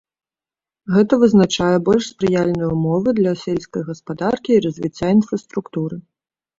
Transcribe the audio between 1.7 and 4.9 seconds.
больш спрыяльныя ўмовы для сельскай гаспадаркі і